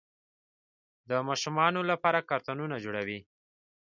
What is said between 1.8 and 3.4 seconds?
لپاره کارتونونه جوړوي.